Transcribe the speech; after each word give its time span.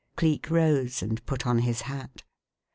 Cleek 0.15 0.49
rose 0.49 1.03
and 1.03 1.23
put 1.27 1.45
on 1.45 1.59
his 1.59 1.81
hat. 1.81 2.23